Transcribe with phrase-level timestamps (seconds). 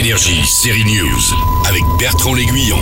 [0.00, 1.20] Énergie, série News,
[1.68, 2.78] avec Bertrand L'Aiguillon.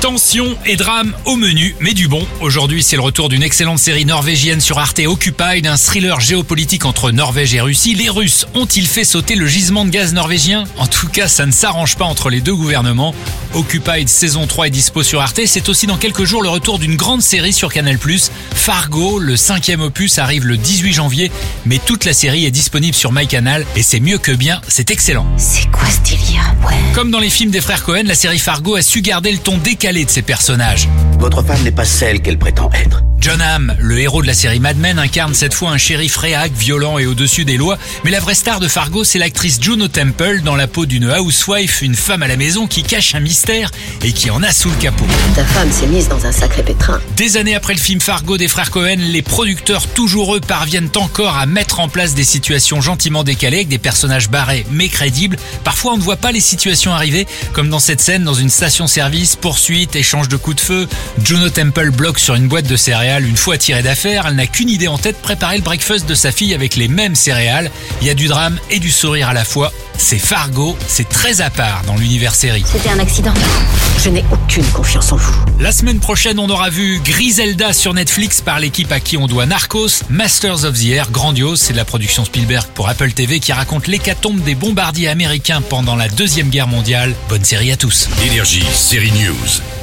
[0.00, 2.26] Tension et drame au menu, mais du bon.
[2.40, 7.10] Aujourd'hui, c'est le retour d'une excellente série norvégienne sur Arte Occupied, un thriller géopolitique entre
[7.10, 7.94] Norvège et Russie.
[7.94, 10.64] Les Russes ont-ils fait sauter le gisement de gaz norvégien?
[10.78, 13.14] En tout cas, ça ne s'arrange pas entre les deux gouvernements.
[13.54, 15.40] Occupied saison 3 est dispo sur Arte.
[15.46, 17.98] C'est aussi dans quelques jours le retour d'une grande série sur Canal+.
[18.54, 21.32] Fargo, le cinquième opus, arrive le 18 janvier,
[21.66, 25.26] mais toute la série est disponible sur MyCanal et c'est mieux que bien, c'est excellent.
[25.36, 26.76] C'est quoi ce délire Ouais?
[26.94, 29.58] Comme dans les films des frères Cohen, la série Fargo a su garder le ton
[29.58, 30.88] décalé de ses personnages.
[31.20, 33.02] Votre femme n'est pas celle qu'elle prétend être.
[33.20, 36.52] John Hamm, le héros de la série Mad Men, incarne cette fois un shérif réac,
[36.52, 37.76] violent et au-dessus des lois.
[38.02, 41.82] Mais la vraie star de Fargo, c'est l'actrice Juno Temple, dans la peau d'une housewife,
[41.82, 43.70] une femme à la maison qui cache un mystère
[44.02, 45.04] et qui en a sous le capot.
[45.34, 46.98] Ta femme s'est mise dans un sacré pétrin.
[47.18, 51.36] Des années après le film Fargo des frères Cohen, les producteurs, toujours eux, parviennent encore
[51.36, 55.36] à mettre en place des situations gentiment décalées avec des personnages barrés mais crédibles.
[55.62, 59.36] Parfois, on ne voit pas les situations arriver, comme dans cette scène dans une station-service,
[59.36, 60.88] poursuite, échange de coups de feu.
[61.22, 64.68] Juno Temple bloque sur une boîte de céréales une fois tirée d'affaire, elle n'a qu'une
[64.68, 67.70] idée en tête, préparer le breakfast de sa fille avec les mêmes céréales.
[68.00, 69.72] Il y a du drame et du sourire à la fois.
[69.96, 72.64] C'est Fargo, c'est très à part dans l'univers série.
[72.66, 73.34] C'était un accident.
[74.02, 75.34] Je n'ai aucune confiance en vous.
[75.58, 79.46] La semaine prochaine, on aura vu Griselda sur Netflix par l'équipe à qui on doit
[79.46, 83.52] Narcos, Masters of the Air, grandiose, c'est de la production Spielberg pour Apple TV qui
[83.52, 87.14] raconte l'hécatombe des bombardiers américains pendant la Deuxième Guerre mondiale.
[87.28, 88.08] Bonne série à tous.
[88.24, 89.79] Énergie, série News.